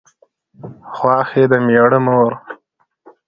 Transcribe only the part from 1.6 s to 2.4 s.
مېړه مور